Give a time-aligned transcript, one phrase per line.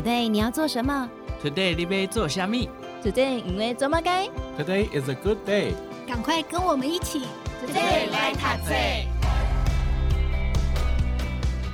[0.00, 1.10] Today 你要做什么
[1.44, 2.70] ？Today 你要做虾米
[3.04, 4.26] ？Today 因为做么该
[4.56, 5.74] ？Today is a good day。
[6.08, 7.26] 赶快跟我们一起
[7.62, 9.09] ，Today 来读册。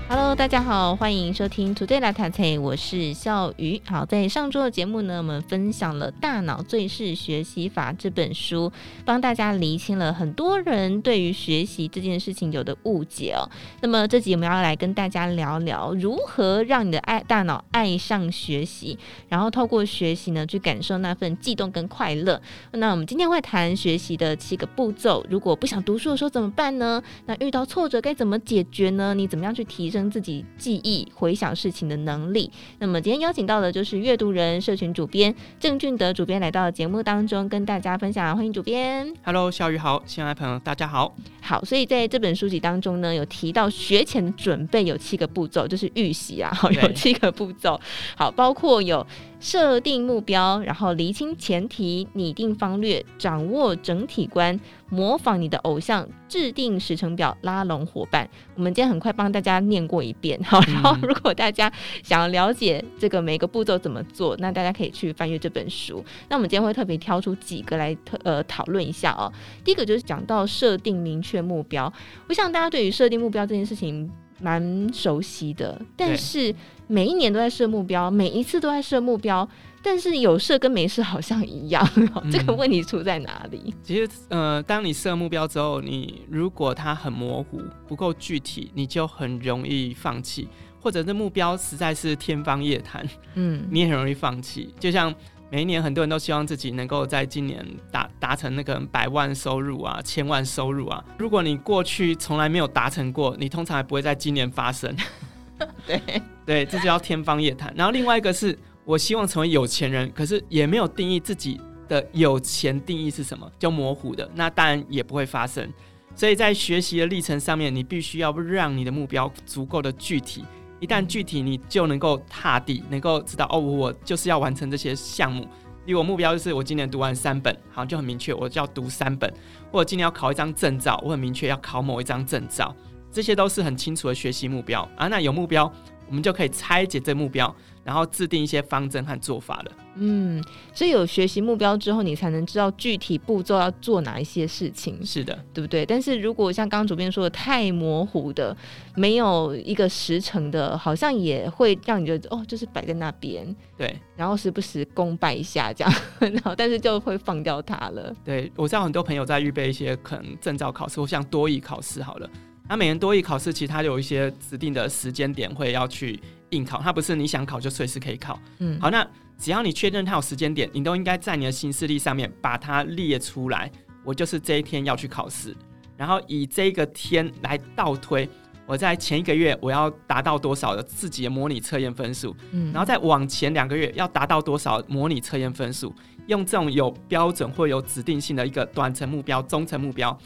[0.08, 3.82] Hello，大家好，欢迎收听 Today 来读册，我是笑鱼。
[3.84, 8.70] 好，在上周的节目呢，我们分享了《大脑最适学习法》这本书，
[9.04, 13.50] 帮大家厘清了很多人对于学习这件事情有的误解哦。
[13.80, 18.96] 那么这集我们要来跟大家聊聊如何让你的爱大脑爱上学习，
[19.28, 22.40] 然后透过学习呢去感受那份悸动跟快乐。
[22.70, 27.02] 那我们今天会谈学习的七个步骤，如果不想读书的时候怎么办呢？
[27.24, 29.12] 那遇到挫折该怎么解决呢？
[29.12, 29.95] 你怎么样去提升？
[29.96, 32.50] 生自己记忆、回想事情的能力。
[32.78, 38.36] 那么今天邀请到的就是阅读人社群主编郑俊德主编来到节目当中，跟大家分享。
[38.36, 39.10] 欢迎主编。
[39.24, 41.16] Hello，小雨好，亲爱的朋友大家好。
[41.40, 47.80] 好，所以在这本书籍当中呢，有提到学前的准备有七个步骤，就是预习啊，好，有七个步骤。
[48.16, 49.06] 好，包括有。
[49.38, 58.28] 设定目标，然后厘清前提，拟定方略，掌握整体观，模仿你的偶像，制定时程表，拉拢伙伴。
[58.54, 61.70] 我们今天很快帮大家念过一遍， 好，然后如果大家
[62.02, 66.02] 想要了解这个每个步骤怎么做，那大家可以去翻阅这本书。
[66.28, 69.30] 那我们今天会特别挑出几个来特呃讨论一下哦。
[69.62, 71.92] 第一个就是讲到设定明确目标，
[72.28, 74.10] 我想大家对于设定目标这件事情。
[74.40, 76.54] 蛮熟悉的，但是
[76.86, 79.48] 每一年都在设目标，每一次都在设目标，
[79.82, 83.74] 但是有设跟没设好像一样，嗯，这个问题出在哪里？
[83.82, 90.48] 其实，呃，当你设目标之后，你如果它很模糊、不够具体，你就很容易放弃，
[90.80, 95.14] 或者这目标实在是天方夜谭，嗯，你也很容易放弃，就像。
[95.50, 101.04] 每一年，很多人都希望自己能够在今年达达成那个百万收入啊、千万收入啊。
[101.18, 104.94] 如果你过去从来没有达成过，你通常还不会在今年发生。
[105.86, 106.00] 对
[106.44, 107.72] 对，这就叫天方夜谭。
[107.76, 115.72] 然后另外一个是我希望成为有钱人，可是也没有定义自己的有钱定义是什么，就模糊的，那当然也不会发生。
[116.14, 120.44] 所以在学习的历程上面，你必须要让你的目标足够的具体。
[120.80, 125.46] 一旦具体，你就能够踏地，能够知道哦，我就是要完成这些项目。
[125.86, 129.32] 例如我目标就是我今年读完三本，好像就很明确，我就要读三本。
[129.70, 132.74] 或者今年要考一张证照，我很明确要考某一张证照。
[133.10, 135.06] 这些都是很清楚的学习目标啊。
[135.08, 135.72] 那有目标，
[136.08, 137.54] 我们就可以拆解这目标。
[137.86, 139.70] 然后制定一些方针和做法了。
[139.94, 140.42] 嗯，
[140.74, 144.98] 所以有学习目标之后，你才能知道具体步骤要做哪一些事情。
[145.06, 145.86] 是的，对不对？
[145.86, 148.56] 但是如果像刚刚主编说的太模糊的，
[148.96, 153.54] 没有一个时程的，好像也会让你觉得哦，就是摆在那边。
[153.78, 158.12] 对，然后时不时公拜一下这样， 然后但是就会放掉它了。
[158.24, 162.28] 对，我知道很多朋友在预备一些可能证照考试，或像多益考试好了。
[162.68, 168.38] 那每年多一考试，其实它有一些指定的时间点会要去应考，它不是你想考就随时可以考。
[168.58, 169.06] 嗯，好，那
[169.38, 173.70] 只要你确认它有时间点，你都应该在你的行事历上面把它列出来。
[174.04, 175.54] 我就是这一天要去考试，
[175.96, 178.28] 然后以这个天来倒推，
[178.64, 185.92] 我在前一个月我要达到多少的自己的模拟测验分数，嗯，然后再往前两个月要达到多少模拟测验分数，
[186.28, 190.16] 用这种有标准或有指定性的一个短程目标、中程目标。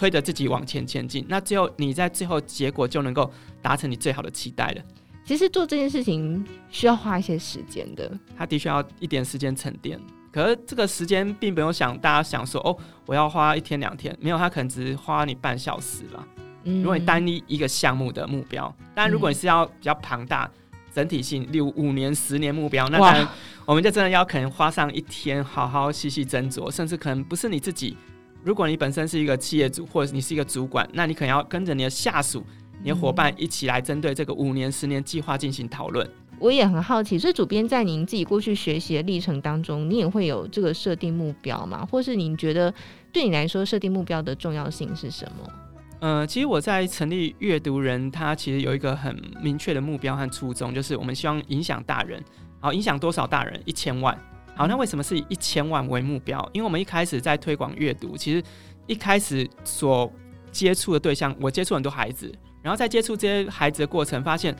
[0.00, 3.30] 推着自己往前前进，那最后你在最后结果就能够
[3.60, 4.82] 达成你最好的期待了。
[5.26, 10.00] 其实做这件事情需要花一些时间的，他的确要一点时间沉淀。
[10.32, 12.74] 可是这个时间并不用想大家想说哦，
[13.04, 16.26] 我要花一天两天，没有，他可能只是花你半小时了。
[16.64, 20.50] 嗯，如果你单一一个项目的目标，当然如果你是要比较庞大、
[20.94, 23.28] 整体性，例如五年、十年目标，那当然
[23.66, 27.94] 我们就真的要可能花上一天，好好细细斟酌，甚至可能不是你自己。
[28.42, 32.42] 如果你本身是一个企业主，或者你是一个主管，那你可能要跟着你的下属、
[32.82, 36.08] 你的伙伴一起来针对这个五年、十年计划进行讨论。
[36.38, 41.86] 我也很好奇，所以主编在您自己过去学习的历程当中，你也会有这个设定目标吗？
[41.90, 42.72] 或是您觉得
[43.12, 45.52] 对你来说设定目标的重要性是什么？
[46.00, 52.24] 呃，其实我在成立阅读人，他其实有一个很明确的目标和初衷，就是我们希望影响大人，
[52.58, 53.60] 好，影响多少大人？
[53.66, 54.18] 一千万。
[54.60, 56.38] 好，那为什么是以一千万为目标？
[56.52, 58.44] 因为我们一开始在推广阅读，其实
[58.86, 60.12] 一开始所
[60.52, 62.30] 接触的对象，我接触很多孩子，
[62.60, 64.54] 然后在接触这些孩子的过程，发现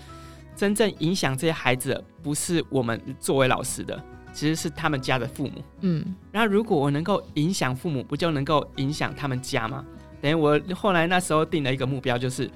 [0.57, 4.03] 真正影响这些孩子，不是我们作为老师的，
[4.33, 5.63] 其实是他们家的父母。
[5.83, 6.03] 嗯，
[6.33, 9.85] 然后如果我能够影响父母，不就能够影响他们家吗？
[10.23, 12.51] 等于我后来那时候定了一个目标，就是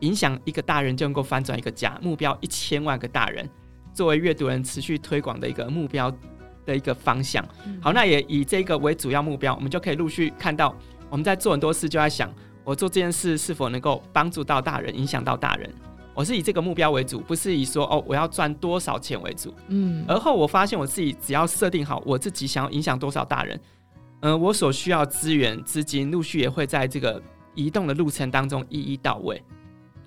[0.00, 3.46] 影响一个大人就能够翻转一个家，目标一千万个大人，
[3.92, 6.10] 作为阅读人持续推广的一个目标。
[6.66, 7.42] 的一个方向，
[7.80, 10.76] 好，那也以这个为主要目标，我们就可以陆续看到，
[11.08, 12.30] 我们在做很多事，就在想，
[12.64, 15.72] 我做这件事是否能够帮助到大人，影响到大人。
[16.12, 19.54] 我是以这个目标为主，不是以说哦我要赚多少钱为主。
[19.68, 23.60] 嗯，而后我发现我自己只要设定好我自己想要影响多少大人，
[24.20, 27.22] 嗯、呃，我所需要资源资金陆续也会在这个
[27.54, 29.42] 移动的路程当中一一到位。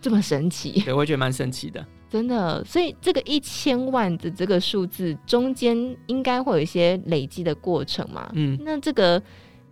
[0.01, 0.81] 这么神奇？
[0.81, 1.85] 对，我觉得蛮神奇的。
[2.09, 8.27] 真的，所以这个一千万的这个数字中间应该会有一些累积的过程嘛？
[8.33, 9.21] 嗯，那这个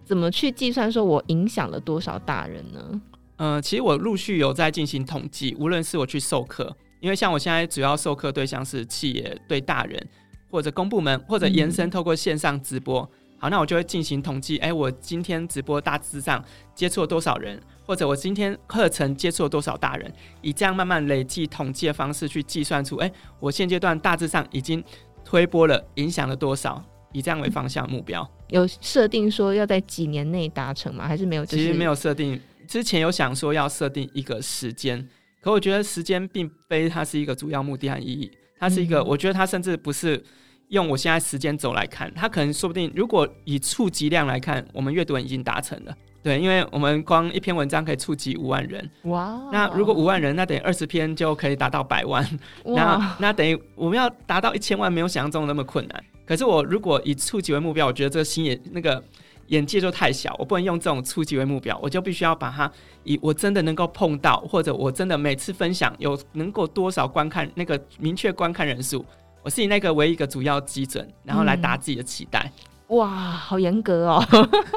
[0.05, 0.91] 怎么去计算？
[0.91, 3.01] 说我影响了多少大人呢？
[3.37, 10.07] 呃，其实我陆续有在进行统计，无论是我去授课，因为像我现在主要授课对象是企业、对大人
[10.51, 13.01] 或者公部门，或者延伸透过线上直播。
[13.01, 16.43] 嗯、好，那我就会进行统计，哎，我今天直播大致上
[16.75, 17.59] 接触了多少人？
[17.87, 20.11] 或者我今天课程接触了多少大人，
[20.41, 24.83] 以这样慢慢累计统计的方式去计算出，哎，我现阶段大致上已经
[25.23, 26.83] 推波了，影响了多少？
[27.13, 28.29] 以这样为方向目标。
[28.49, 31.07] 有设定说要在几年内达成吗？
[31.07, 31.45] 还是没有？
[31.45, 32.37] 其实没有设定，
[32.67, 35.07] 之前有想说要设定一个时间，
[35.39, 38.29] 可我觉得时间并非它是一个主要目的和意义，
[38.59, 40.21] 它是一个，我觉得它甚至不是
[40.69, 45.95] 用我现在时间轴来看，它可能说不定，如果以触及量来看，我们阅读人已经达成了。
[46.23, 49.39] 对，因为我们光一篇文章可以触及五万人，哇！
[49.51, 52.27] 那如果五万人，那等于二十篇就可以达到百万，
[52.65, 56.03] 那那等于我们要达到一千万，没有想象中那么困难。
[56.25, 59.01] 可是我如果以触及为目标，我觉得这个心眼那个
[59.47, 62.69] 眼界就太小，我不能用这种触及为目标，我就必须要把它
[63.05, 69.05] 以我真的能够碰到，或者我真的每次分享有能够多少观看那个明确观看人数，
[69.47, 72.43] 我是以那个为一个主要基准，然后来达自己的期待。
[72.43, 72.51] 嗯
[72.87, 74.25] 哇，好严格哦！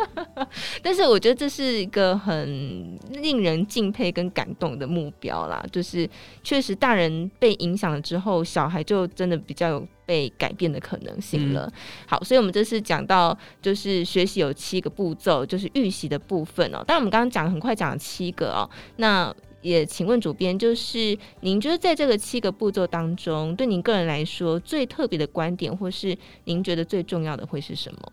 [0.82, 5.64] 但是我觉得这是一个很令人敬佩跟感动的目标啦。
[5.70, 6.08] 就是
[6.42, 11.62] 确实，大人被影响了之后，小孩就真的比较有被改变的可能性了。
[11.66, 11.72] 嗯、
[12.08, 16.82] 好，所以我们这次讲到就是学习有七个步骤，就是预习的部分哦。
[16.86, 19.34] 但我们刚刚讲很快讲了七个哦，那。
[19.62, 28.12] 也请问主编，就是您觉得在这个七个步骤当中，对您个人来说最特别的观点，或是您觉得最重要的会是什么？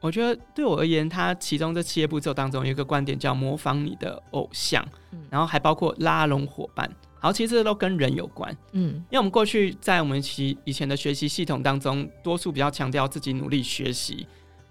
[0.00, 6.88] 我觉得对我而言，它其中这七个步骤当中有一个观点叫模仿你的偶像，嗯、然后还包括拉拢伙伴。
[7.20, 14.24] 好，其实这都跟人有关，嗯，因为我们过去在我们其以前的学习系统当中，多数比较强调自己努力学习。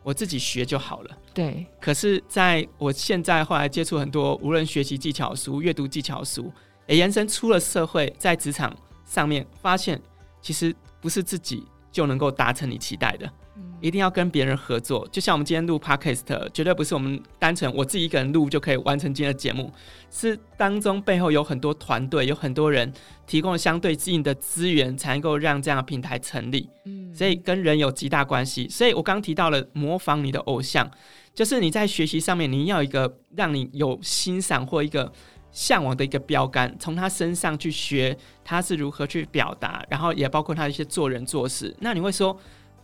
[0.07, 1.17] 我自己学就好了。
[1.33, 1.65] 对。
[1.81, 6.49] 可是，在我现在后来接触很多，无论学习技巧书、阅读技巧书，
[6.85, 8.73] 也延伸出了社会，在职场
[9.03, 10.01] 上面发现，
[10.41, 11.61] 其实不是自己
[11.91, 13.29] 就能够达成你期待的。
[13.79, 19.71] 一定要跟别人合作，就像我们今天录 Podcast，绝对不是我们单纯我自己一个人录就可以完成今天的节目，
[20.09, 22.91] 是当中背后有很多团队，有很多人
[23.27, 26.67] 提供了相对应的资源，才能够让这样的平台成立。
[26.85, 28.67] 嗯，所以跟人有极大关系。
[28.67, 30.89] 所以我刚刚提到了模仿你的偶像，
[31.35, 35.11] 就是你在学习上面，你要一个让你有欣赏或一个
[35.51, 41.75] 向往的一个标杆，从他身上去学他是如何去表达，然后也包括他一些做人做事。
[41.79, 42.35] 那你会说，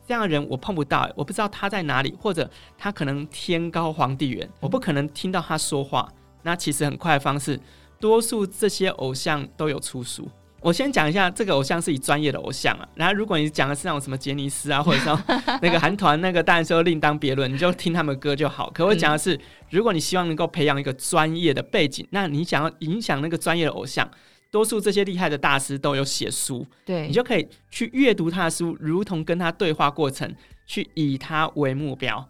[0.06, 6.08] 这样的人我碰不到，我不知道他在哪里，或者他可能天高皇帝远，我不可能听到他说话。
[6.42, 7.60] 那其实很快的方式，
[8.00, 10.30] 多数这些偶像都有出书。
[10.60, 12.88] 我先讲一下，这个偶像是以专业的偶像啊。
[12.96, 15.18] 然后如果你讲的是那种什么杰尼斯啊，或者说
[15.62, 18.70] 那个韩团，那个当然说另当别论，你就听他们歌就好。
[18.72, 19.40] 可我讲的是，
[19.70, 24.10] 如果你希望能够培养一个专业的背景，那你想要影响那个专业的偶像。
[24.54, 30.32] 多数这些厉害的大师都有写书，对，你就可以去阅读他的书，如同跟他对话过程，
[30.68, 32.24] 去以他为目标，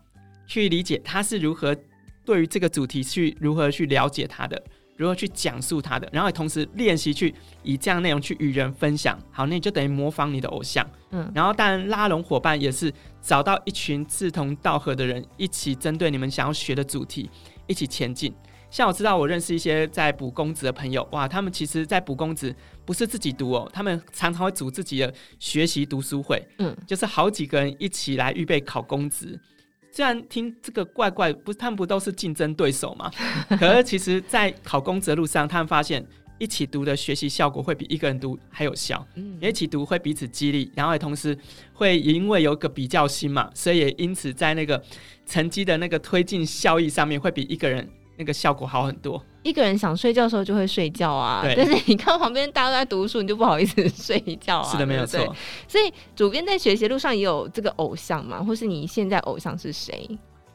[0.48, 1.76] 去理解他是如何
[2.24, 4.64] 对于这个主题去如何去了解他的，
[4.96, 9.20] 如何去讲述他的，然后同时练习去以这样内容去与人分享。
[9.30, 12.90] 好，那你就等于模仿你的偶像，嗯，然后当然拉拢伙伴也是
[13.22, 17.30] 找到一群志同道合的人，一起针对你们想要学的主题
[17.68, 18.34] 一起前进。
[18.74, 22.54] 像我知道，我认识一些在补公职的朋友，哇，他们其实，在补公职
[22.84, 29.40] 不是自己读哦，他们常常会组自己的学习读书会，嗯，就是好几个人一起来预备考公职。
[29.92, 33.12] 虽然听这个怪怪，不，他们不都是竞争对手吗？
[33.60, 36.04] 可是其实，在考公职的路上，他们发现
[36.40, 41.38] 一起读的学习效果会比一个人读还有效，嗯，一起读会彼此激励，然后也同时
[41.74, 44.84] 会因为有个比较心嘛，所以也因此在那个
[45.28, 47.88] 成绩的那个推进效益上面会比一个人。
[48.18, 49.24] 那个效果好很多。
[49.44, 54.72] 一个人想睡觉的时候就会睡觉啊，对但是你看旁边大家都在读书，你就不好意思 睡觉啊。
[54.72, 55.20] 是的，没有错。
[55.68, 58.42] 所以主编在学习路上也有这个偶像嘛？
[58.42, 60.10] 或是你现在偶像是谁？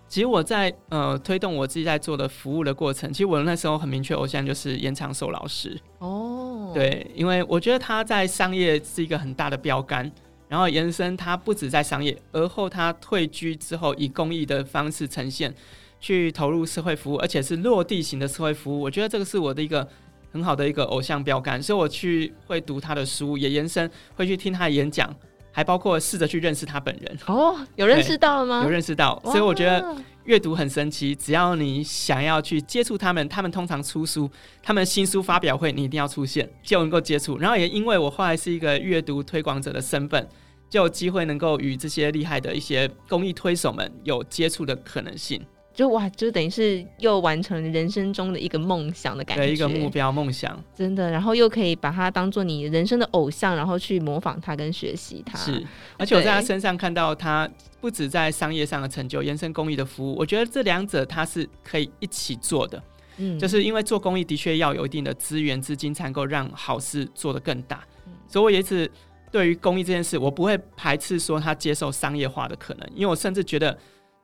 [0.09, 5.79] 其实我在呃推动我自己在做的服务的过程，其实我那时候很明确，偶像就是严长寿老师。
[5.99, 10.11] 哦，对，因为我觉得他在商业是一个很大的标杆，
[10.49, 15.55] 然后延伸他不止在商业，而后他退居之后以公益的方式呈现。
[16.00, 19.87] 去投入社会服务，而且是落地型的社会服务，我觉得这个是我的一个
[20.33, 25.14] 很好的一个偶像标杆，所以我去会读他的书，也延伸会去听他的演讲，
[25.50, 27.19] 还包括试着去认识他本人。
[27.26, 28.62] 哦，有认识到了吗？
[28.62, 31.14] 有认识到，所以我觉得阅读很神奇。
[31.14, 34.31] 只要你想要去接触他们，他们通常出书，
[34.62, 37.38] 他们新书发表会你一定要出现，就能够接触。
[37.38, 40.28] 然后也因为我后来是一个阅读推广者的身份，
[40.69, 45.43] 就有机会能够与这些厉害的一些公益推手们有接触的可能性。
[45.78, 51.08] 就哇，就等于是又完成人生中的一个梦想的感觉，对，一个目标梦想，真的。
[51.08, 55.38] 然后又可以把它当做你人生的偶像，然后去模仿他跟学习他。
[55.38, 55.64] 是，
[55.97, 57.49] 而且我在他身上看到他
[57.80, 62.82] 不止在商业上的成就，延伸公益的服务，我觉得这两者他是可以一起做的。
[63.18, 67.85] 嗯，就是因为做公益的确要有一定的资源资金，才能够让好事做得更大。
[68.08, 68.90] 嗯，所以我也是
[69.30, 73.78] 对于公益这件事，我不会排斥说他接受商业化的可能，因为我甚至觉得。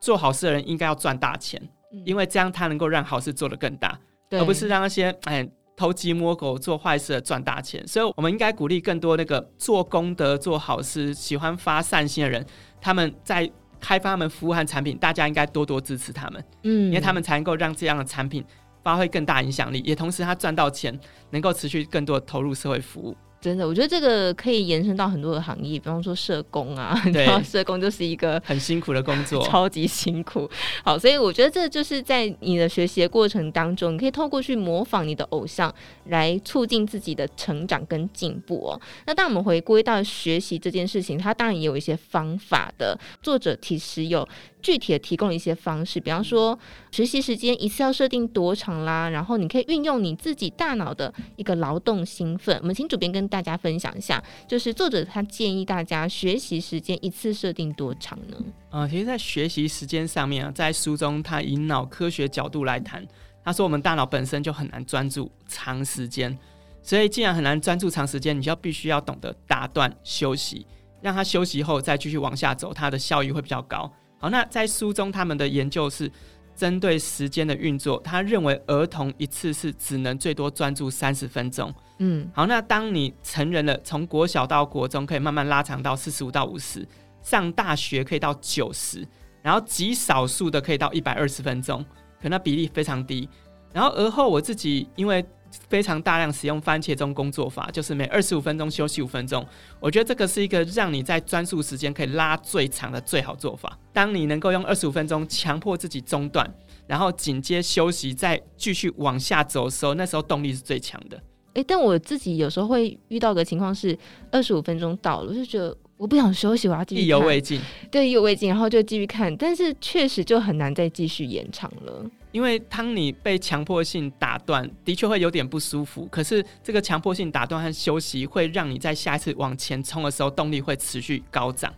[0.04, 1.58] 做好事的人应该要赚大钱，
[2.04, 3.98] 因为这样他能够让好事做得更大，
[4.32, 7.82] 而不是让那些哎偷鸡摸狗做坏事的赚大钱。
[7.88, 12.44] 所以，我们应该鼓励更多那个做功德、做好事、喜欢发善心的人，
[12.82, 18.44] 他们在开发他们服务和产品，大家应该多多支持他们，嗯，因为他们才能够让这样的产品
[18.82, 23.16] 发挥更大影响力，也同时他赚到钱，能够持续更多的投入社会服务。
[23.44, 30.48] 真的，我觉得这个可以延伸到很多的行业，比方说社工啊， 然后社工就是一个很辛苦的工作， 超级辛苦。
[30.82, 35.70] 好，所以我觉得这就是在你的学习的过程当中，你可以透过去模仿你的偶像，
[36.06, 38.80] 来促进自己的成长跟进步哦。
[39.06, 42.98] 那当我们回归到学习这件事情，它当然也有一些方法的。
[43.22, 44.26] 作者其实有
[44.62, 46.58] 具体的提供一些方式，比方说
[46.90, 52.58] 学习时间一次要设定多长啦，然后你可以运用你自己大脑的一个劳动兴奋。
[52.62, 58.36] 我们请主编跟大家分享一下，就是作者他建议大家学习时间一次设定多长呢？
[58.70, 63.04] 呃，其实，在学习时间上面啊，在书中他以脑科学角度来谈，
[63.42, 66.38] 他说我们大脑本身就很难专注长时间，
[66.80, 70.64] 所以既然很难专注长时间，你就要必须要懂得打断休息，
[71.02, 73.92] 让他休息后再继续往下走，它的效益会比较高。
[74.20, 76.08] 好，那在书中他们的研究是
[76.54, 81.74] 针对时间的运作，他认为儿童一次是只能最多专注三十分钟。
[81.98, 86.86] 嗯，好，那当你成人了，从国小到国中可以慢慢拉长到四十五到五十，
[87.22, 89.06] 上大学可以到九十，
[89.42, 91.84] 然后极少数的可以到一百二十分钟，
[92.20, 93.28] 可那比例非常低。
[93.72, 95.24] 然后而后我自己因为。
[95.68, 99.46] 非常大量使用番茄钟工作法，就是每二十五分钟休息五分钟。
[99.78, 103.78] 我觉得这个是一个让你在专注时间可以拉最长的最好做法。
[103.92, 106.52] 当你能够用二十五分钟强迫自己中断，
[106.88, 111.22] 然后紧接休息，再继续往下走的时候，那时候动力是最强的。
[111.54, 113.98] 诶，但我自己有时候会遇到个情况是，
[114.30, 115.76] 二十五分钟到了，我就觉得。
[115.96, 117.02] 我不想休息，我要继续。
[117.02, 122.04] 意犹未尽，对，意犹未尽，然后就继续看，但是确实就很难再继续延长了。
[122.32, 126.04] 因为当你被强迫性打断，的确会有点不舒服。
[126.10, 131.72] 可是这个强迫性打断和休息，会让你在下一次往前冲的时候，动力会持续高涨。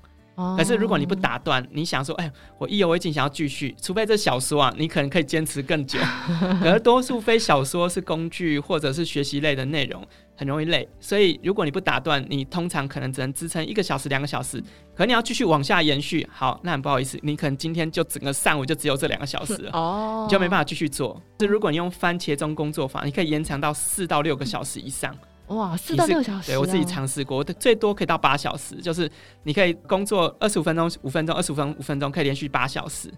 [0.57, 5.99] 可是如果你不打断，你想说，哎，我意犹未尽，想要继续，除非这小说啊，你可能可以坚持更久。
[6.63, 10.87] 而多数非小说是工具或者是学习类的内容，很容易累。
[11.01, 14.63] 所以如果你不打断，你通常可能只能支撑一个小时、两个小时。
[14.95, 21.21] 可你要继续往下延续，好，那很不好意思，你可能今天就整个上午就只有这两个小时了， 哦，你就没办法继续做。
[21.41, 25.15] 是如果你用番茄钟工作法，你可以延长到四到六个小时以上。
[25.49, 29.11] 哇，四到六小时，对，我自己尝试过，最多可以到八小时，就是
[29.45, 33.13] 你可以工作二十五分钟、五分钟、二十五分钟、五分钟，可以连续八小时，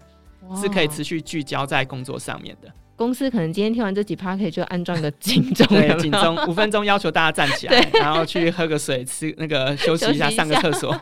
[0.55, 2.71] 是可以持续聚焦在工作上面的。
[2.99, 10.91] 公司可能今天听完这几趴，可以就安装一个警钟，对，警钟 五分钟要求大家站起来，然后去喝个水，吃那个休息一下，上个 厕所。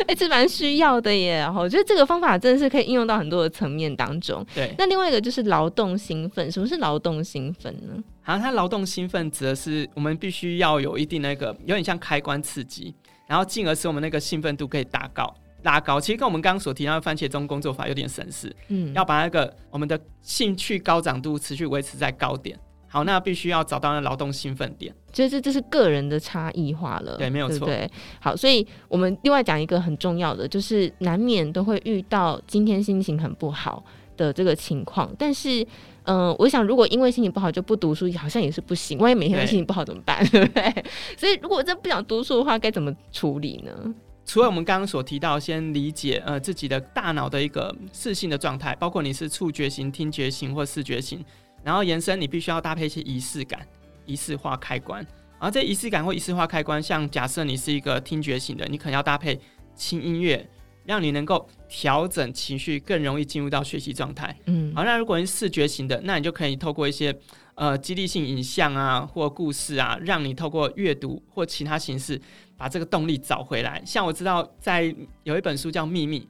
[0.00, 1.48] 哎、欸，这蛮需要的耶。
[1.54, 4.44] 我觉得这个方法真的是可以应用到很多的层面当中。
[4.52, 8.02] 对，那另外一个就是劳动兴奋，什么是劳动兴奋呢？
[8.22, 12.94] 好像它劳动兴奋指的是我们必须要有一定那个有点像开关刺激，
[13.26, 15.32] 然后进而使我们那个兴奋度可以达高。
[15.62, 22.58] 拉高，其实跟我们刚刚所提到的番茄钟工作法有点神似，嗯，要把那个我们的兴趣高涨度持续维持在高点。
[22.90, 27.66] 好，那必须要找到那劳动兴奋点，其实这这是个人的差异化了，对，没有错。
[27.66, 27.86] 对，
[28.18, 33.84] 好，所以我们另外讲一个很重要的，就是难免都会遇到今天心情很不好
[34.16, 35.62] 的这个情况，但是，
[36.04, 38.96] 嗯、呃，我想如果因为心情不好就不读书，好像也是不行。
[38.98, 40.24] 万一每天都心情不好怎么办？
[40.32, 40.84] 对不对？
[41.18, 43.94] 所以如果真不想读书的话，该怎么处理呢？
[44.28, 51.24] 除了我们刚刚所提到，先理解呃自己的大脑的一个视性的状态，包括你是触觉型、听觉型或视觉型，
[51.64, 53.66] 然后延伸你必须要搭配一些仪式感、
[54.04, 55.00] 仪式化开关。
[55.40, 59.40] 然后这仪式感或仪式化开关，像假设你是一个听觉型的，你可能要搭配
[59.74, 60.46] 轻音乐，
[60.84, 64.36] 让你能够调整情绪，更容易进入到学习状态。
[64.44, 67.18] 嗯，好，那如果你是视觉型的，那你就可以透过一些
[67.58, 72.18] 呃激励性影像啊或故事啊，让你透过阅读或其他形式
[72.56, 73.82] 把这个动力找回来。
[73.84, 76.20] 像我知道在有一本书叫《秘密》。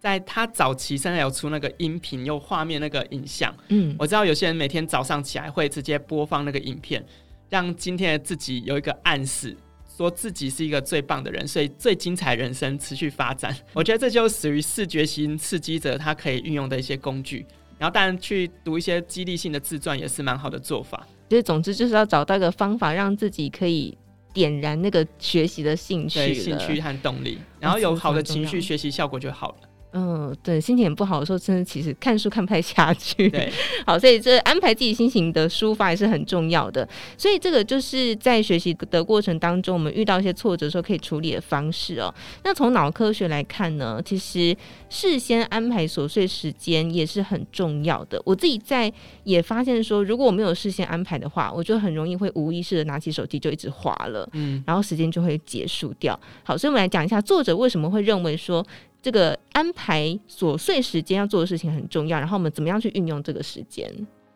[0.00, 7.04] 在他早期，现在有出那个音频又画面那个影像，嗯，我知道有些人每天早上起来会直接播放那个影片，
[7.50, 9.54] 让今天的自己有一个暗示，
[9.94, 13.54] 说自己是一个最棒的人，所以最精彩人生持续发展。
[13.74, 17.44] 我觉得这就属于视觉型刺激者他可以运用的一些工具。
[17.80, 21.06] 然后当然去读一些激励性的自传也是蛮好的做法。
[21.30, 23.96] 就是总之就是要找到一个方法，让自己可以
[24.34, 29.69] 点燃那个学习的兴趣、兴趣和动力，然后有好的情绪，学习效果就好了。
[29.92, 33.28] 嗯，对，心情很不好的时候，真的其实看书看不太下去。
[33.28, 33.52] 对，
[33.84, 36.88] 好，所以这安排自己心情的抒发也是很重要的。
[37.18, 42.14] 所以这个就是在学习的过程当中，我们遇到一些挫折的时候可以处理的方式哦。
[42.44, 44.56] 那从脑科学来看呢，其实
[44.88, 48.22] 事先安排琐碎时间也是很重要的。
[48.24, 48.92] 我自己在
[49.24, 56.18] 也发现说，如果我没有事先安排的话，我就很容易会无意识的拿起手机就一直滑了，嗯，然后时间就会结束掉。
[56.44, 58.64] 好，所以我们来讲一下作者为什么会认为说。
[59.02, 63.90] 这个安排琐碎时间要做的事情很重要，然后我们怎么样去运用这个时间？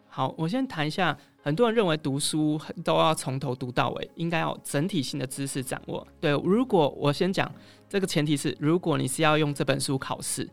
[0.08, 1.16] 好，我先谈一下。
[1.42, 6.06] 很多人认为读书都要从头读到尾，应该要整体性的知识掌握。
[6.18, 7.52] 对，如果我先讲
[7.86, 10.48] 这个前提是，如果你是要用这本书考试，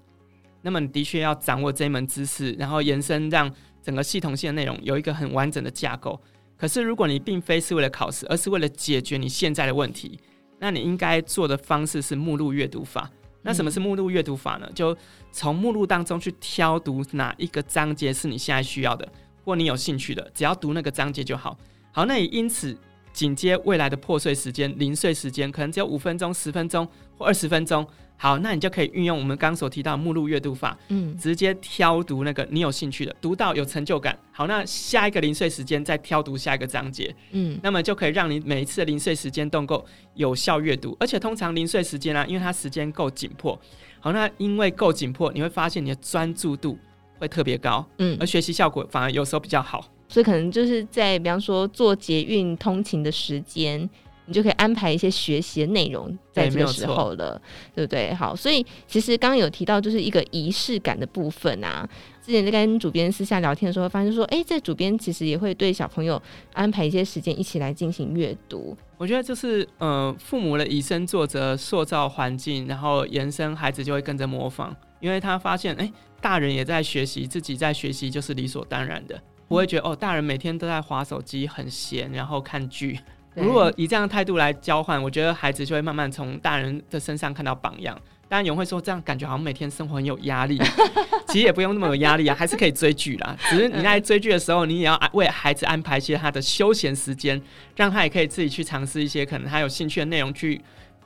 [0.61, 3.49] 那么你的确要掌握这一门知识，然后延伸让
[3.81, 6.19] 整个系统性的内容有一个很完整的架构。
[6.57, 10.19] 可是如果你并非是为了考试，而是为了解决你现在的问题，
[10.59, 13.09] 那你应该做的方式是目录阅读法。
[13.43, 14.69] 那什么是目录阅读法呢？
[14.75, 14.95] 就
[15.31, 19.07] 从目录当中去挑读哪一个章节是你现在需要的，
[19.43, 21.57] 或你有兴趣的，只要读那个章节就好。
[21.91, 22.77] 好，那也因此
[23.13, 26.87] 紧接未来的破碎时间、零碎时间，可能只有五分钟、十分钟
[27.17, 27.85] 或二十分钟。
[28.17, 34.15] 好，那你就可以运用我们刚刚所提到的目录阅读法，嗯，直接挑读那个你有兴趣的，读到有成就感。
[34.31, 40.95] 好，那下一个零碎时间再挑读下一个章节，嗯，那么就可以让你每一次的零碎时间都够有效阅读。
[40.99, 43.59] 而且通常零碎时间啊，因为它时间够紧迫，
[43.99, 46.77] 好，那因为够紧迫，你会发现你的专注度
[47.17, 49.83] 会特别高，嗯，而学习效果反而有时候比较好。
[50.11, 53.89] 所以可能就是在比方说做捷运通勤的时间。
[54.27, 57.41] 你就可以安排一些学习的内容在这个时候了，
[57.75, 58.13] 对，不对？
[58.13, 61.85] 好，所以其实刚刚有提到就是一个仪式感的部分啊。
[62.23, 66.21] 之前在跟主编私下聊天的时候，发现说，哎，这主编其实也会对小朋友
[66.53, 68.77] 安排一些时间一起来进行阅读。
[68.97, 82.97] 我觉得就是，呃，父母的以身作则，塑造环境，然后延伸，孩子就会跟着模仿，因为他发现，哎，大人也在学习，自己在学习就是理所当然的，不会觉得哦，大人每天都在划手机，很闲，然后看剧。
[83.33, 87.93] 如果以这样的态度来交换，我觉得孩子就会慢慢从大人的身上看到榜样。
[88.29, 90.57] 当然有人会说，这样感觉好像每天生活很有压力，
[91.27, 93.35] 其实也不用那么有压力啊，还是可以追剧啦。
[93.49, 97.41] 只是你在追剧的时候，你也要为孩子安排一些他的休闲时间，
[97.75, 100.61] 让他也可以自己去尝试一些可能他有兴趣的内容去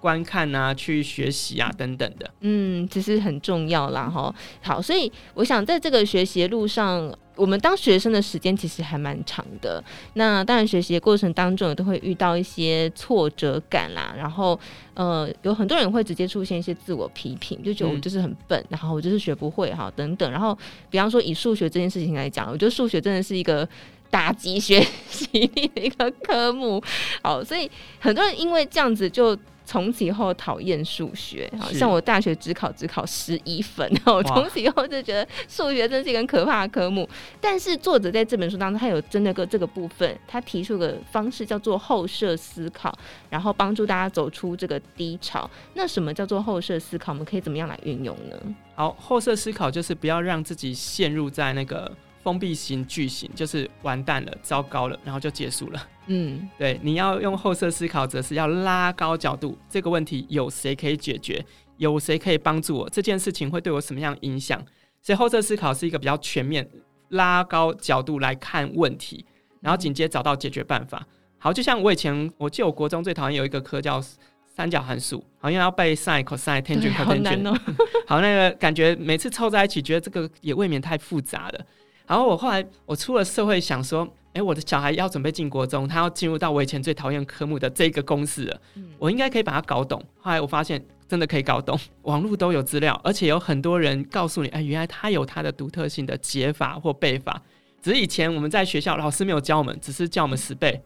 [0.06, 2.32] 观看啊，去学习啊等等的。
[2.42, 4.34] 嗯，其实很重要啦，哈。
[4.62, 7.12] 好，所以我想在这个学习的路上。
[7.38, 14.58] 我们当学生的时间其实还蛮长的，那当然学习的过程当中也都会遇到一些挫折感啦，然后
[14.94, 20.58] 呃有很多人会直接出现一些自我批评，就觉得我就是很笨，嗯、然后我就是学不会哈等等，然后
[20.90, 23.68] 比方说以数学这件事情来讲，我觉得数学真的是一个
[24.10, 26.82] 打击学习力的一个科目，
[27.22, 29.38] 好，所以很多人因为这样子就。
[29.66, 37.10] 从此以后讨厌数学，好像我大学只考只考十一分，然后从此以后就觉得数学真是一个很可怕的科目。
[37.42, 42.96] 但是作者在这本书当中，他有真的个这个部分，他提出个方式叫做后设思考，
[43.30, 45.50] 然后帮助大家走出这个低潮。
[45.74, 47.12] 那什么叫做后设思考？
[47.12, 48.38] 我们可以怎么样来运用呢？
[48.76, 51.92] 好，后设思考就是不要让自己陷入在那个。
[52.26, 55.88] 封闭型句型就是完蛋了，糟糕了，然后就结束了。
[56.08, 59.56] 嗯，对，你要用后设思考，则是要拉高角度。
[59.70, 61.46] 这个问题有谁可以解决？
[61.78, 62.90] 有谁可以帮助我？
[62.90, 64.60] 这件事情会对我什么样影响？
[65.04, 66.68] 所以后设思考是一个比较全面，
[67.10, 69.24] 拉高角度来看问题，
[69.62, 71.06] 然后紧接找到解决办法。
[71.38, 74.04] 好，就像我以前，我记得我国中最讨厌有一个科叫
[74.48, 77.06] 三角函数，好像要背 sin、cos、tangent、cotangent。
[77.06, 77.54] 好难哦。
[78.08, 81.66] 好，那个感觉每次凑在一起，觉得这个也未免太复杂了。
[82.08, 88.62] 然后我后来我出了社会，想说，哎，我的小孩要准备进国中，他要进入到我以前最讨厌科目的这个公式了，
[89.00, 90.04] 我应该可以把它搞懂。
[90.20, 97.42] 后来我发现真的可以搞懂，网络都有资料，而且有很多人告诉你，哎，原来他有他的独特性的解法或背法，
[97.82, 100.80] 只是以前我们在学校老师没有教我们，只是教我们死背，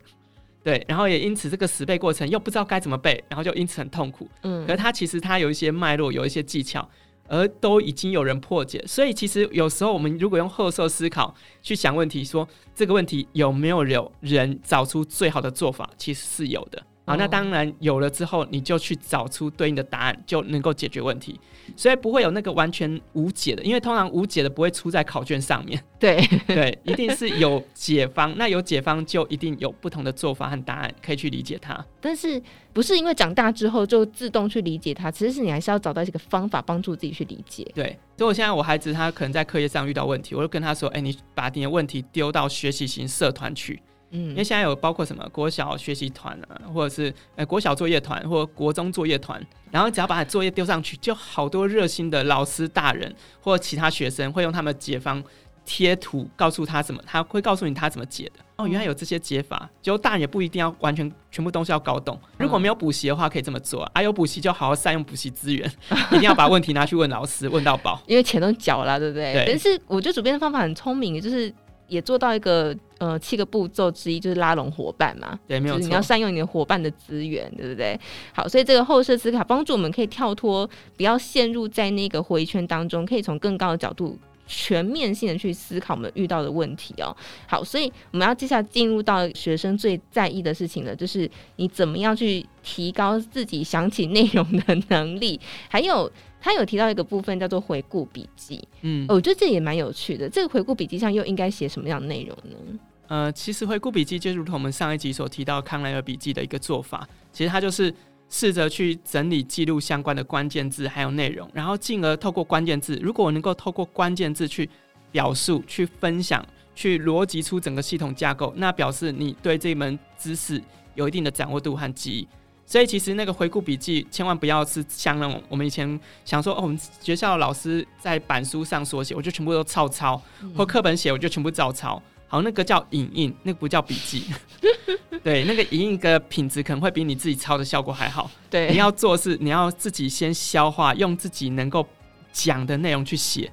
[0.63, 4.29] 对，然后也因此这个死背过程又不知道该怎么背，然后就因此很痛苦。
[4.43, 6.87] 嗯，可是他其实他有一些脉络，有一些技巧。
[7.29, 8.83] 而都已经有人破解。
[8.87, 16.83] 所以其实有时候我们如果用褐色思考去想问题，说这个问题有没有有人找出最好的做法，其实是有的。
[17.09, 21.39] 好，那当然有了之后，你就去找出对应的答案，就能够解决问题。
[21.75, 25.83] 所以不会有那个完全无解的，因为通常无解的不会出在考卷上面。
[25.99, 28.33] 对对，一定是有解方。
[28.37, 31.83] 那有解方就一定有不同的做法和答案可以去理解它。
[31.99, 32.41] 但是
[32.71, 35.09] 不是因为长大之后就自动去理解它？
[35.09, 37.69] 其实是你还是要找到一个方法帮助自己去理解。
[37.73, 49.39] 对，所以我现在我孩子他可能在课业上遇到问题，我就跟他说：“哎，你把你的问题丢到学习型社团去。”嗯，因为现在有包括什么国小学习团啊，或者是呃国小作业团或国中作业团，
[49.71, 55.23] 然后只要把作业丢上去，就好多热心的老师大人或其他学生会用他们的解方
[55.63, 58.43] 贴图告诉他怎么，他会告诉你他怎么解的。
[58.55, 62.19] 哦，原来有这些解法，就大人也不一定要完全全部东西要搞懂。
[62.37, 65.71] 如果没有补习的话，可以这么做啊，有补习就好好善用补习资源，
[66.11, 68.01] 一定要把问题拿去问老师，问到饱。
[68.07, 69.33] 因为钱都缴了，对不对？
[69.33, 69.45] 对。
[69.47, 71.53] 但是我觉得主编的方法很聪明，就是。
[71.89, 75.37] 也做到一个呃七个步骤之一，就是拉拢伙伴嘛。
[75.47, 75.87] 对，没有错。
[75.87, 77.99] 你要善用你的伙伴的资源，对不对？
[78.31, 84.17] 好，所以这个后设思考帮助我们可以跳脱，不要陷入在那个回圈当中，可以从更高的角度。
[84.51, 87.15] 全面性的去思考我们遇到的问题哦。
[87.45, 95.39] 好，所以我们要接下来进入到学生最在意的事情了，就是你怎么样去提高自己想起内容的能力。
[95.67, 98.65] 还有，他有提到一个部分叫做回顾笔记。
[98.81, 100.29] 嗯，我觉得这也蛮有趣的。
[100.29, 102.79] 这个回顾笔记上又应该写什么样的内容呢？
[103.07, 107.93] 呃，其实回顾笔记就如同我们上一集所提到康莱尔笔记的一个做法，其实它就是。
[108.31, 114.69] 试着去整理记录相关的关键字还有内容，然后进而透过关键字，如果我能够透过关键字去
[115.11, 120.61] 表述、去分享、去逻辑出整个系统架构，那表示你对这门知识
[120.93, 122.27] 有一定的掌握度和记忆。
[122.69, 130.21] 所以其实那个回顾笔记千万不要是像那种我们以前想说哦，我们学校的老师在板书上所写，我就全部都照抄，
[130.55, 131.99] 或课本写我就全部照抄。
[132.27, 134.25] 好，那个叫影印，那个不叫笔记。
[135.23, 138.29] 对，那个影印的品质可能会比你自己抄的效果还好。
[138.51, 141.83] 对，你要做的是你要自己先消化，用自己能够
[142.31, 143.51] 讲的内容去写，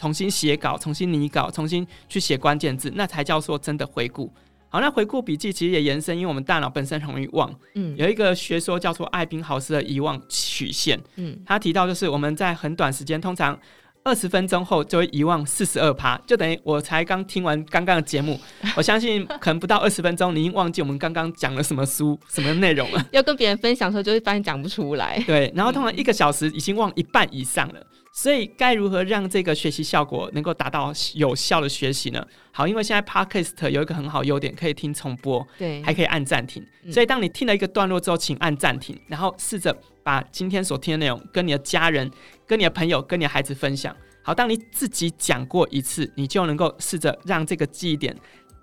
[0.00, 4.28] 重新写稿，重新拟稿，重新去写关键字，那才叫做真的回顾。
[4.68, 7.54] 好，那回顾笔记其实也延伸，因为我们大脑本身很容易忘。
[7.74, 11.00] 嗯，有一个学说叫做艾宾豪斯的遗忘曲线。
[11.16, 13.58] 嗯，他提到就是我们在很短时间，通常。
[14.06, 18.38] 二十分钟后就会遗忘四十二趴，就等于我才刚听完刚刚的节目，
[18.76, 23.04] 我相信可能不到二十分钟，你已经忘记我们刚刚讲了什么书、什么内容了。
[23.10, 25.20] 要跟别人分享的时候，就会发现讲不出来。
[25.26, 27.84] 对，然后通常一个小时已经忘一半以上了。
[28.12, 32.26] 所以该如何让这个学习效果能够达到有效的学习呢？
[32.50, 36.64] 好，因为现在 Podcast 有一个很好优点，可以听重播，对，还可以按暂停。
[36.90, 42.08] 所以当你听了一个段落之后，请按暂停，然后试着把今天所听的内容跟你的家人。
[42.48, 43.92] 跟你的朋友、跟你的孩子分享。
[44.22, 48.16] 好，当你自己讲过一次，你就能够试着让这个记忆点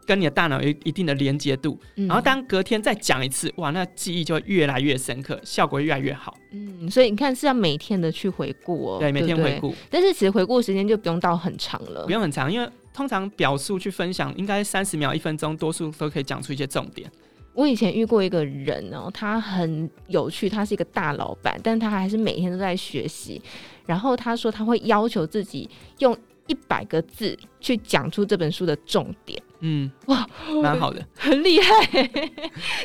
[0.06, 1.78] 跟你的大脑有一定的连接度。
[1.98, 2.08] 嗯。
[2.08, 6.34] 然后当隔天再讲一次，哇，那记忆就会越来越深刻，效果越来越好。
[6.54, 9.00] 嗯，所以你看是要每天的去回顾哦。
[9.00, 9.76] 对，每天回顾。
[9.90, 12.06] 但是其实回顾时间就不用到很长了。
[12.06, 17.12] 不用很长，因为通常表述去分享，应该三十秒、一分钟，多数都可以讲出一些重点。
[17.54, 23.42] 我以前遇过一个人哦，他很有趣，他是一个大老板，但他还是每天都在学习。
[23.86, 29.42] 然后他说他会要求自己用一百个字去讲出这本书的重点。
[29.60, 30.28] 嗯，哇，
[30.62, 31.86] 蛮好的，很厉害。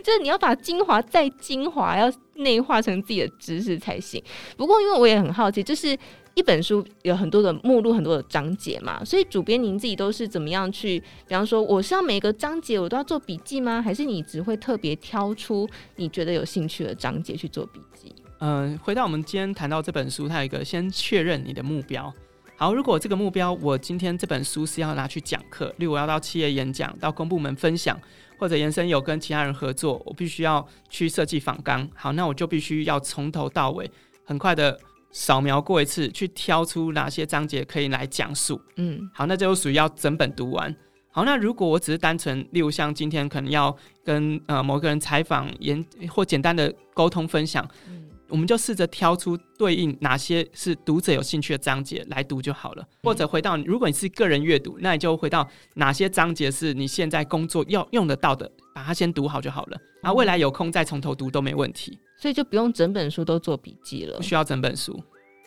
[0.03, 4.23] 就是你要把精华再精华，要内化成自己的知识才行。
[4.57, 5.97] 不过因为我也很好奇，就是。
[6.39, 11.01] 一本书有很多的目录，很多的章节嘛，所以主编您自己都是怎么样去？
[11.27, 13.83] 比方说，我是要每个章节我都要做笔记吗？
[13.83, 18.15] 还是你只会特别挑出你觉得有兴趣的章节去做笔记？
[18.39, 22.15] 嗯、回到我们今天谈到这本书，它有一个先确认你的目标。
[22.55, 28.01] 好，如果这个目标我今天这本书是要拿去讲课，例如我要到企业演讲、到公部门分享，
[28.39, 31.89] 或者延伸有跟其他人合作，我必须要去设计访纲。
[31.97, 33.91] 好，那我就必须要从头到尾
[34.25, 34.79] 很快的。
[35.11, 38.61] 扫描过一次，去挑出哪些章节可以来讲述。
[38.77, 40.75] 嗯，好，那这就属于要整本读完。
[41.11, 52.83] 好，那如果我只是单纯，例如像今天可能要跟呃某个人采访、研或简单的沟通分享，嗯，我们就试着挑出对应哪些是读者有兴趣的章节来读就好了。
[52.83, 59.79] 嗯，或者回到，如果你是个人阅读，那你就回到哪些章节是你现在工作要用得到的，把它先读好就好了。
[60.03, 61.99] 然后未来有空再从头读都没问题。
[62.21, 65.01] 所以就不用整本书都做笔记了，不需要整本书，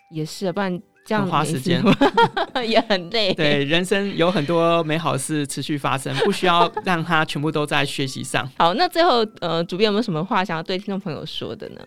[0.09, 1.83] 也是，不然这样很花时间，
[2.67, 3.33] 也很累。
[3.33, 8.49] 对，人生有很多美好事持续发生，不需要让它全部都在学习上。
[8.57, 11.81] 好，那最后呃，主编有没有什么话想要对听众朋友说的呢？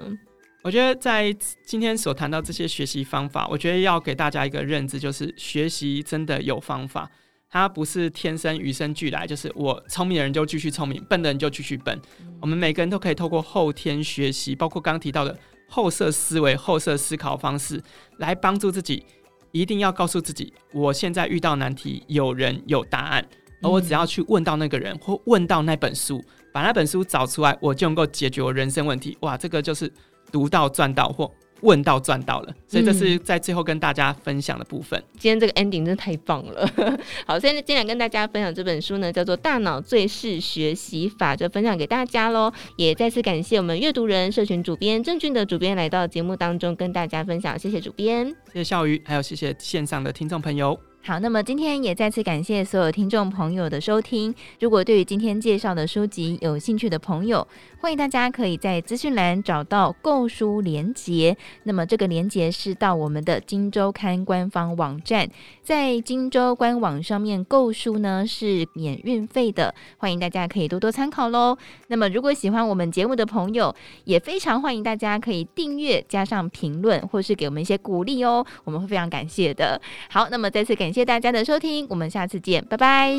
[0.63, 1.31] 我觉得在
[1.67, 7.11] 今天所谈到这些学习方法，我觉得要给大家一个认知，就是学习真的有方法，
[7.55, 11.97] 它不是天生与生俱来，就是我聪明的人就继续聪明，笨的人就继续笨。
[12.41, 15.39] 我们每个人都可以透过后天学习，包括刚刚提到的
[15.69, 17.81] 后设思维、后设思考方式，
[18.19, 19.07] 来帮助自己。
[19.53, 23.25] 一定要告诉自己，我现在遇到难题，有人有答案，
[23.63, 26.21] 而我只要去问到那个人，或问到那本书，
[26.53, 29.17] 把那本书找出来，我就能够解决我人生问题。
[29.21, 29.89] 哇，这个就是。
[30.33, 31.31] 读到赚到或
[31.65, 34.99] 问到赚到了，所以这是在最后跟大家分享的部分。
[35.01, 36.71] 嗯、今天这个 ending 真的太棒了。
[37.27, 42.53] 好，现在今天跟大家分享这本书呢，叫做《大脑最适学习法》，就分享给大家喽。
[42.77, 50.94] 也再次感谢我们阅读人社群主编郑俊的主编来到节目当中跟大家分享，谢谢主编，谢谢笑鱼，还有谢谢线上的听众朋友。
[51.07, 54.35] 好，那么今天也再次感谢所有听众朋友的收听。
[54.61, 57.47] 如果对于今天介绍的书籍有兴趣的朋友，
[57.83, 61.37] 欢迎大家可以在资讯栏找到购书连结。
[61.65, 65.29] 那么这个连结是到我们的《金周刊》官方网站，
[65.63, 71.55] 在《金周官网》上面购书呢是免运费的，欢迎大家可以多多参考喽。
[71.89, 79.79] 那么如果喜欢我们节目的朋友，也非常欢迎大家可以订阅、加上评论，或是给我们一些鼓励哦，我们会非常感谢的。
[80.09, 83.13] 好，那么再次感谢大家的收听，我们下次见，拜拜。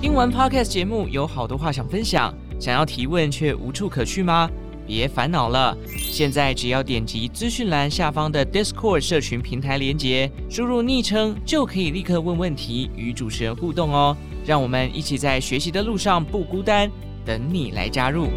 [0.00, 4.48] 听完 Podcast 节目，有好多话想分享，想要提问却无处可去吗？
[4.86, 14.16] 别烦恼了，现在只要点击资讯栏下方的 Discord 社群平台连接，输入昵称就可以立刻问问题，与主持人互动哦。
[14.46, 16.90] 让我们一起在学习的路上不孤单，
[17.24, 18.28] 等你来加入。